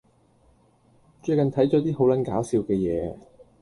[1.21, 3.15] 最近睇咗啲好撚搞笑嘅嘢